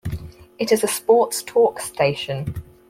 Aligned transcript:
It 0.57 0.71
is 0.71 0.83
a 0.83 0.87
sports 0.87 1.43
talk 1.43 1.79
station. 1.79 2.55